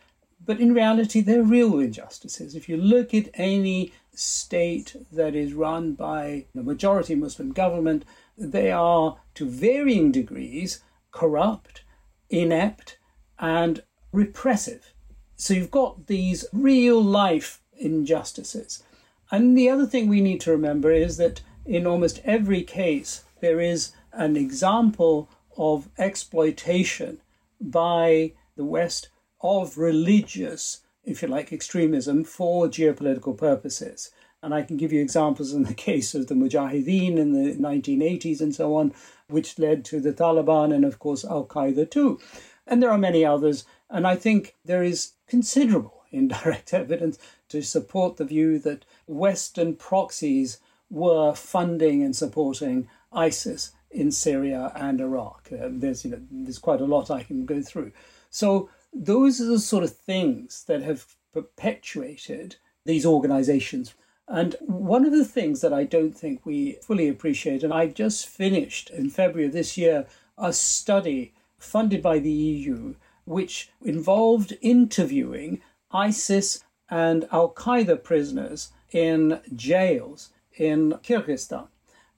[0.47, 2.55] but in reality, they're real injustices.
[2.55, 8.05] If you look at any state that is run by a majority Muslim government,
[8.37, 10.81] they are to varying degrees
[11.11, 11.83] corrupt,
[12.29, 12.97] inept,
[13.37, 13.83] and
[14.13, 14.93] repressive.
[15.35, 18.83] So you've got these real life injustices.
[19.29, 23.59] And the other thing we need to remember is that in almost every case, there
[23.59, 27.19] is an example of exploitation
[27.59, 29.09] by the West
[29.41, 34.11] of religious if you like, extremism for geopolitical purposes.
[34.43, 38.41] And I can give you examples in the case of the Mujahideen in the 1980s
[38.41, 38.93] and so on,
[39.29, 42.19] which led to the Taliban and, of course, Al Qaeda too.
[42.67, 43.63] And there are many others.
[43.89, 47.17] And I think there is considerable indirect evidence
[47.49, 50.59] to support the view that Western proxies
[50.89, 55.49] were funding and supporting ISIS in Syria and Iraq.
[55.51, 57.93] Uh, there's, you know, there's quite a lot I can go through.
[58.29, 63.93] So those are the sort of things that have perpetuated these organizations.
[64.27, 68.27] And one of the things that I don't think we fully appreciate, and I just
[68.27, 70.05] finished in February of this year
[70.37, 75.61] a study funded by the EU, which involved interviewing
[75.91, 81.67] ISIS and Al Qaeda prisoners in jails in Kyrgyzstan.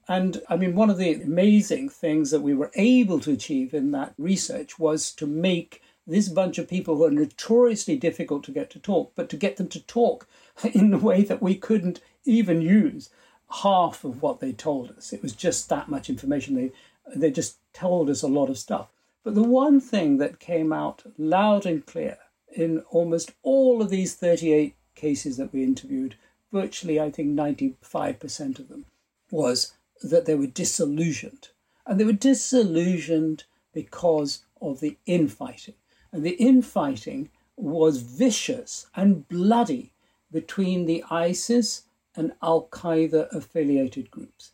[0.08, 3.92] And I mean, one of the amazing things that we were able to achieve in
[3.92, 8.70] that research was to make this bunch of people who are notoriously difficult to get
[8.70, 10.26] to talk, but to get them to talk
[10.74, 13.10] in a way that we couldn't even use
[13.62, 15.12] half of what they told us.
[15.12, 16.54] It was just that much information.
[16.54, 16.72] They
[17.14, 18.88] they just told us a lot of stuff.
[19.24, 22.18] But the one thing that came out loud and clear
[22.52, 26.14] in almost all of these 38 cases that we interviewed,
[26.52, 28.86] virtually I think 95% of them,
[29.30, 31.48] was that they were disillusioned.
[31.86, 35.74] And they were disillusioned because of the infighting.
[36.12, 39.92] The infighting was vicious and bloody
[40.32, 41.84] between the ISIS
[42.16, 44.52] and Al Qaeda affiliated groups.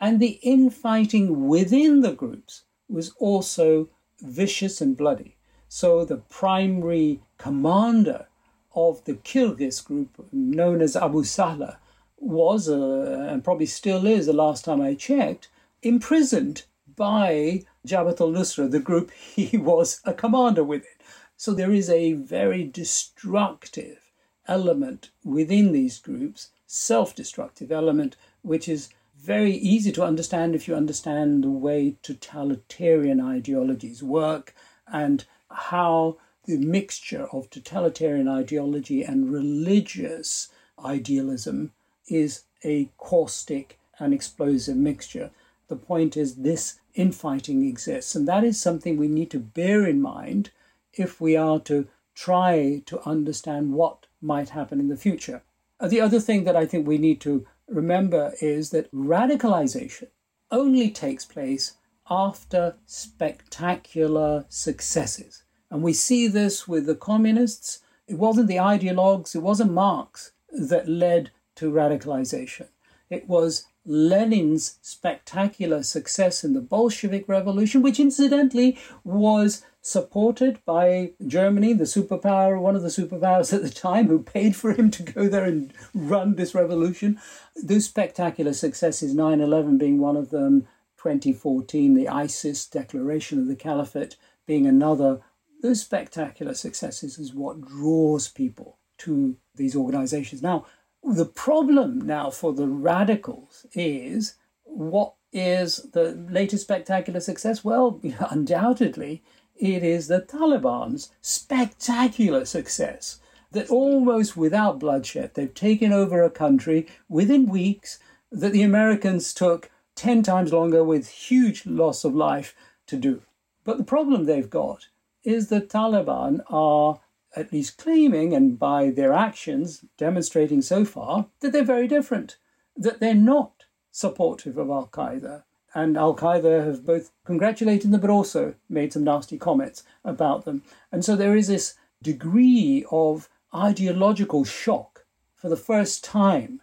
[0.00, 3.88] And the infighting within the groups was also
[4.20, 5.36] vicious and bloody.
[5.68, 8.26] So the primary commander
[8.74, 11.78] of the Kyrgyz group, known as Abu Salah,
[12.18, 15.48] was, uh, and probably still is, the last time I checked,
[15.82, 16.64] imprisoned
[16.96, 20.90] by Jabhat al Nusra, the group he was a commander within.
[21.36, 24.12] So there is a very destructive
[24.46, 30.74] element within these groups, self destructive element, which is very easy to understand if you
[30.74, 34.54] understand the way totalitarian ideologies work
[34.86, 40.48] and how the mixture of totalitarian ideology and religious
[40.84, 41.72] idealism
[42.06, 45.30] is a caustic and explosive mixture.
[45.68, 50.00] The point is, this infighting exists, and that is something we need to bear in
[50.00, 50.50] mind
[50.92, 55.42] if we are to try to understand what might happen in the future.
[55.80, 60.08] Uh, the other thing that I think we need to remember is that radicalization
[60.50, 61.76] only takes place
[62.08, 65.42] after spectacular successes.
[65.70, 67.80] And we see this with the communists.
[68.06, 72.68] It wasn't the ideologues, it wasn't Marx that led to radicalization.
[73.10, 81.74] It was Lenin's spectacular success in the Bolshevik Revolution, which incidentally was supported by Germany,
[81.74, 85.28] the superpower, one of the superpowers at the time, who paid for him to go
[85.28, 87.20] there and run this revolution.
[87.62, 90.66] Those spectacular successes, 9 11 being one of them,
[90.96, 94.16] 2014, the ISIS declaration of the caliphate
[94.46, 95.20] being another.
[95.62, 100.42] Those spectacular successes is what draws people to these organizations.
[100.42, 100.64] Now,
[101.04, 104.34] the problem now for the radicals is
[104.64, 107.64] what is the latest spectacular success?
[107.64, 108.00] Well,
[108.30, 109.22] undoubtedly,
[109.56, 113.20] it is the Taliban's spectacular success
[113.52, 117.98] that almost without bloodshed, they've taken over a country within weeks
[118.32, 123.22] that the Americans took 10 times longer with huge loss of life to do.
[123.62, 124.88] But the problem they've got
[125.22, 127.00] is the Taliban are
[127.36, 132.36] at least claiming, and by their actions demonstrating so far, that they're very different,
[132.76, 135.44] that they're not supportive of Al Qaeda.
[135.74, 140.62] And Al Qaeda have both congratulated them but also made some nasty comments about them.
[140.92, 145.04] And so there is this degree of ideological shock
[145.34, 146.60] for the first time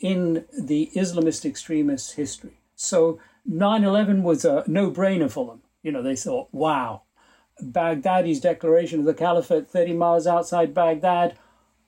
[0.00, 2.60] in the Islamist extremist history.
[2.74, 5.62] So 9 11 was a no brainer for them.
[5.82, 7.02] You know, they thought, wow,
[7.60, 11.36] Baghdadi's declaration of the caliphate 30 miles outside Baghdad.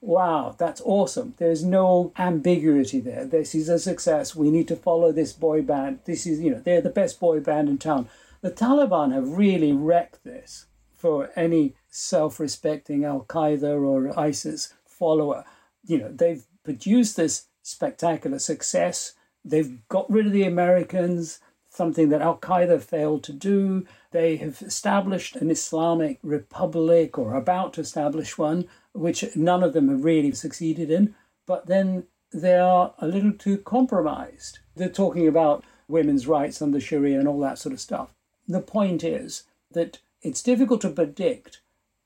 [0.01, 1.35] Wow, that's awesome.
[1.37, 3.25] There's no ambiguity there.
[3.25, 4.35] This is a success.
[4.35, 6.01] We need to follow this boy band.
[6.05, 8.09] This is, you know, they're the best boy band in town.
[8.41, 10.67] The Taliban have really wrecked this
[10.97, 15.45] for any self respecting Al Qaeda or ISIS follower.
[15.85, 19.13] You know, they've produced this spectacular success.
[19.45, 21.41] They've got rid of the Americans
[21.71, 23.87] something that Al Qaeda failed to do.
[24.13, 29.89] They have established an Islamic republic or about to establish one, which none of them
[29.89, 31.15] have really succeeded in.
[31.47, 34.59] But then they are a little too compromised.
[34.75, 38.15] They're talking about women's rights under Sharia and all that sort of stuff.
[38.49, 41.61] The point is that it's difficult to predict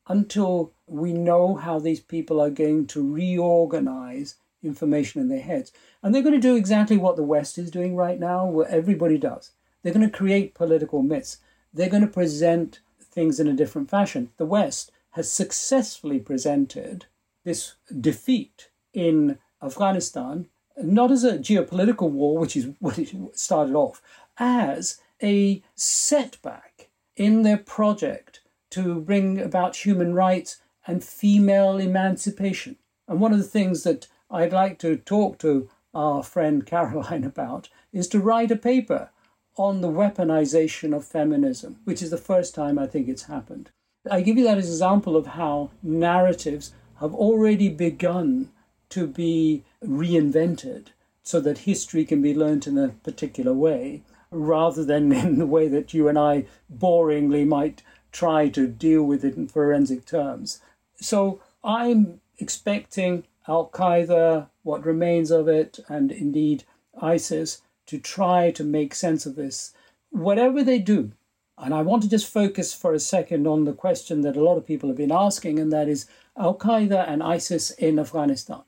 [0.07, 5.73] until we know how these people are going to reorganize information in their heads.
[6.03, 9.19] And they're going to do exactly what the West is doing right now, what everybody
[9.19, 9.53] does.
[9.83, 11.39] They're going to create political myths.
[11.75, 14.31] They're going to present things in a different fashion.
[14.39, 17.07] The West has successfully presented
[17.45, 20.47] this defeat in Afghanistan
[20.77, 24.03] not as a geopolitical war, which is what it started off,
[24.39, 32.77] as a setback in their project to bring about human rights and female emancipation.
[33.07, 37.68] And one of the things that I'd like to talk to our friend Caroline about
[37.93, 39.11] is to write a paper
[39.57, 43.71] on the weaponization of feminism, which is the first time I think it's happened.
[44.11, 48.51] I give you that as an example of how narratives have already begun
[48.91, 50.89] to be reinvented
[51.23, 55.69] so that history can be learnt in a particular way rather than in the way
[55.69, 57.83] that you and I boringly might
[58.13, 60.61] try to deal with it in forensic terms.
[60.97, 66.65] So I'm expecting Al Qaeda, what remains of it, and indeed
[67.01, 69.72] ISIS to try to make sense of this.
[70.11, 71.12] Whatever they do,
[71.57, 74.57] and I want to just focus for a second on the question that a lot
[74.57, 76.07] of people have been asking, and that is
[76.37, 78.62] Al Qaeda and ISIS in Afghanistan.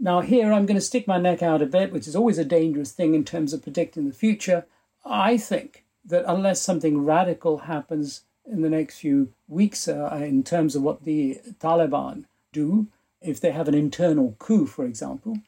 [0.00, 2.44] Now, here I'm going to stick my neck out a bit, which is always a
[2.44, 4.66] dangerous thing in terms of predicting the future.
[5.04, 10.74] I think that unless something radical happens in the next few weeks uh, in terms
[10.74, 12.88] of what the Taliban do,
[13.20, 15.38] if they have an internal coup, for example,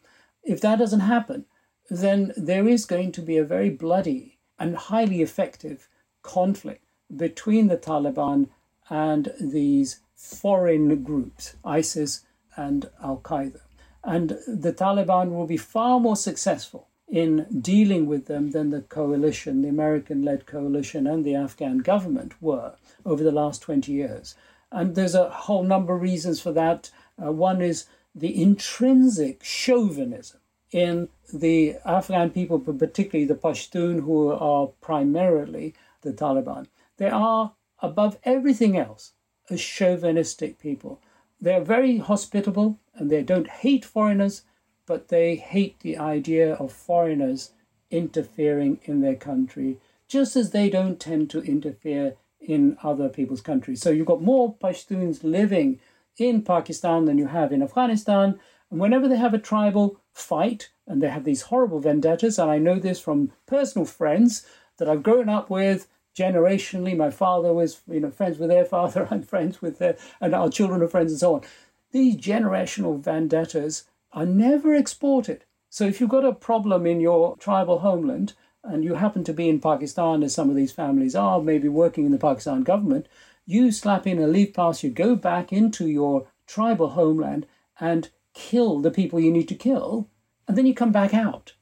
[0.45, 1.45] if that doesn't happen,
[1.91, 5.89] then there is going to be a very bloody and highly effective
[6.23, 8.49] conflict between the Taliban
[8.89, 12.25] and these foreign groups, ISIS
[12.57, 13.61] and Al Qaeda.
[14.03, 19.63] And the Taliban will be far more successful in dealing with them than the coalition,
[19.63, 22.75] the American led coalition, and the Afghan government were
[23.05, 24.35] over the last 20 years.
[24.71, 26.91] And there's a whole number of reasons for that.
[27.23, 30.41] Uh, one is the intrinsic chauvinism
[30.75, 35.73] in the Afghan people, but particularly the Pashtun, who are primarily
[36.03, 36.67] the Taliban.
[36.97, 39.13] They are, above everything else,
[39.49, 41.01] a chauvinistic people.
[41.41, 44.43] They're very hospitable and they don't hate foreigners,
[44.85, 47.53] but they hate the idea of foreigners
[47.93, 53.81] interfering in their country, just as they don't tend to interfere in other people's countries.
[53.81, 55.79] So you've got more Pashtuns living
[56.17, 58.41] in Pakistan than you have in Afghanistan.
[58.73, 62.59] And whenever they have a tribal fight, and they have these horrible vendettas, and I
[62.59, 64.47] know this from personal friends
[64.79, 66.97] that I've grown up with generationally.
[66.97, 69.07] My father was, you know, friends with their father.
[69.11, 71.43] I'm friends with their, and our children are friends, and so on.
[71.91, 75.45] These generational vendettas are never exported.
[75.69, 79.49] So if you've got a problem in your tribal homeland, and you happen to be
[79.49, 83.07] in Pakistan, as some of these families are, maybe working in the Pakistan government,
[83.45, 87.47] you slap in a leave pass, you go back into your tribal homeland
[87.79, 90.09] and kill the people you need to kill,
[90.47, 91.55] and then you come back out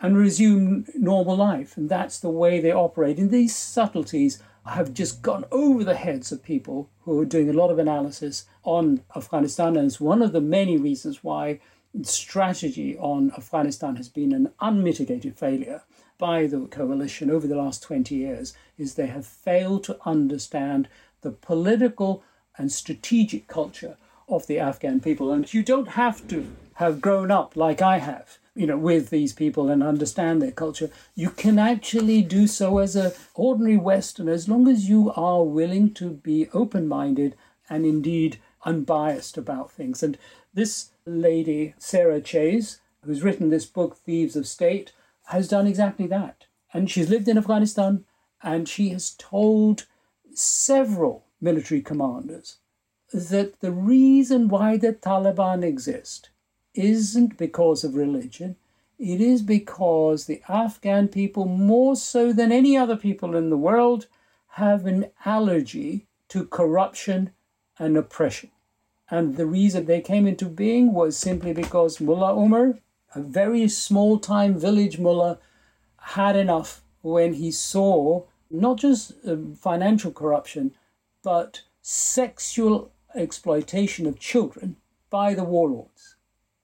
[0.00, 1.76] and resume normal life.
[1.76, 3.18] And that's the way they operate.
[3.18, 7.54] And these subtleties have just gone over the heads of people who are doing a
[7.54, 9.76] lot of analysis on Afghanistan.
[9.76, 11.60] And it's one of the many reasons why
[12.02, 15.82] strategy on Afghanistan has been an unmitigated failure
[16.18, 20.88] by the coalition over the last 20 years is they have failed to understand
[21.22, 22.22] the political
[22.56, 23.96] and strategic culture
[24.30, 25.32] of the Afghan people.
[25.32, 29.32] And you don't have to have grown up like I have, you know, with these
[29.32, 30.90] people and understand their culture.
[31.14, 35.92] You can actually do so as an ordinary Westerner as long as you are willing
[35.94, 37.36] to be open minded
[37.68, 40.02] and indeed unbiased about things.
[40.02, 40.16] And
[40.54, 44.92] this lady, Sarah Chayes, who's written this book, Thieves of State,
[45.26, 46.46] has done exactly that.
[46.72, 48.04] And she's lived in Afghanistan
[48.42, 49.86] and she has told
[50.32, 52.56] several military commanders
[53.12, 56.30] that the reason why the Taliban exist
[56.74, 58.56] isn't because of religion,
[58.98, 64.06] it is because the Afghan people, more so than any other people in the world,
[64.54, 67.30] have an allergy to corruption
[67.78, 68.50] and oppression.
[69.10, 72.78] And the reason they came into being was simply because Mullah Umar,
[73.14, 75.38] a very small time village mullah,
[75.98, 80.72] had enough when he saw not just uh, financial corruption,
[81.22, 84.76] but sexual exploitation of children
[85.10, 86.16] by the warlords.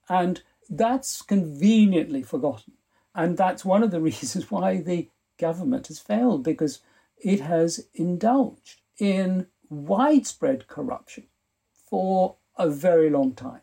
[0.08, 2.74] And that's conveniently forgotten.
[3.14, 6.80] And that's one of the reasons why the government has failed, because
[7.18, 11.24] it has indulged in widespread corruption
[11.72, 13.60] for a very long time.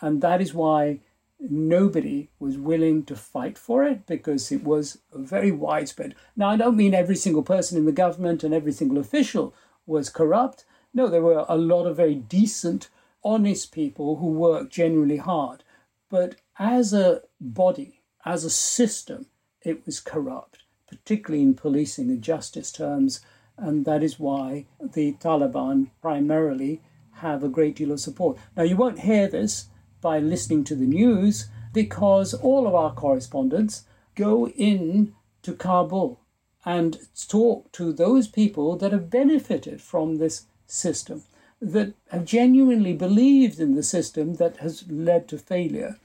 [0.00, 1.00] And that is why
[1.38, 6.14] nobody was willing to fight for it because it was very widespread.
[6.36, 9.54] Now, I don't mean every single person in the government and every single official
[9.86, 10.64] was corrupt.
[10.94, 12.88] No, there were a lot of very decent,
[13.24, 15.64] honest people who worked genuinely hard.
[16.10, 19.26] But as a body, as a system,
[19.62, 23.20] it was corrupt, particularly in policing and justice terms.
[23.56, 26.82] And that is why the Taliban primarily
[27.16, 28.36] have a great deal of support.
[28.56, 29.66] Now, you won't hear this
[30.00, 33.84] by listening to the news because all of our correspondents
[34.14, 36.20] go in to Kabul
[36.64, 41.22] and talk to those people that have benefited from this system,
[41.60, 45.98] that have genuinely believed in the system that has led to failure.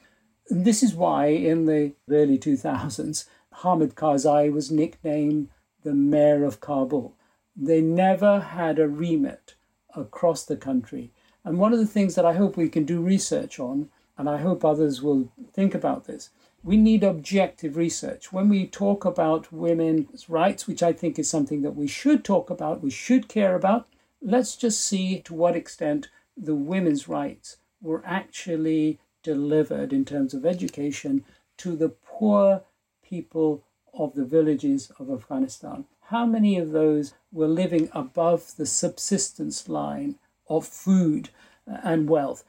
[0.49, 3.25] And this is why in the early 2000s,
[3.63, 5.49] Hamid Karzai was nicknamed
[5.83, 7.15] the mayor of Kabul.
[7.55, 9.55] They never had a remit
[9.95, 11.11] across the country
[11.47, 13.87] and one of the things that I hope we can do research on,
[14.17, 16.29] and I hope others will think about this,
[16.61, 18.33] we need objective research.
[18.33, 22.49] When we talk about women's rights, which I think is something that we should talk
[22.49, 23.87] about, we should care about,
[24.21, 30.45] let's just see to what extent the women's rights were actually delivered in terms of
[30.45, 31.23] education
[31.57, 32.63] to the poor
[33.03, 33.63] people
[33.93, 35.85] of the villages of Afghanistan.
[36.05, 40.17] How many of those were living above the subsistence line
[40.49, 41.29] of food
[41.69, 42.43] uh, and wealth.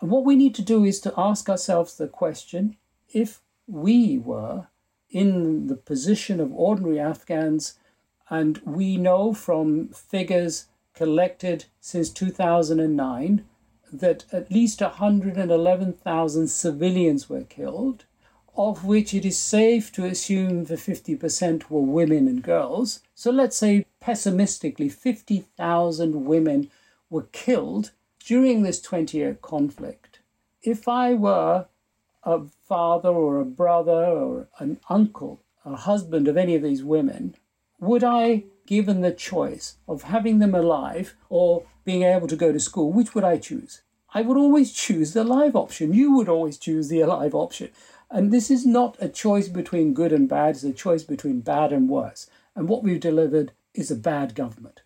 [0.00, 2.76] And what we need to do is to ask ourselves the question
[3.12, 4.66] if we were
[5.10, 7.78] in the position of ordinary Afghans,
[8.30, 13.44] and we know from figures collected since 2009
[13.92, 18.04] that at least 111,000 civilians were killed,
[18.56, 23.00] of which it is safe to assume the 50% were women and girls.
[23.14, 26.70] So let's say pessimistically 50,000 women
[27.10, 27.92] were killed
[28.24, 30.20] during this 20 year conflict.
[30.62, 31.66] If I were
[32.24, 37.34] a father or a brother or an uncle, a husband of any of these women,
[37.80, 42.60] would I, given the choice of having them alive or being able to go to
[42.60, 43.82] school, which would I choose?
[44.14, 45.94] I would always choose the alive option.
[45.94, 47.70] You would always choose the alive option.
[48.10, 51.72] And this is not a choice between good and bad, it's a choice between bad
[51.72, 52.28] and worse.
[52.54, 54.82] And what we've delivered is a bad government.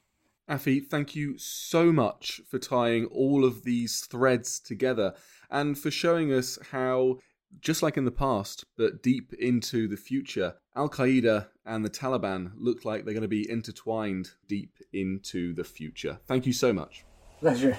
[0.48, 5.14] Afi, thank you so much for tying all of these threads together
[5.50, 7.18] and for showing us how,
[7.60, 12.52] just like in the past, but deep into the future, Al Qaeda and the Taliban
[12.56, 16.18] look like they're going to be intertwined deep into the future.
[16.26, 17.04] Thank you so much.
[17.40, 17.78] Pleasure.